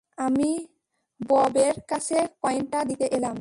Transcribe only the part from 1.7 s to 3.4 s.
কাছে কয়েনটা দিতে এলাম।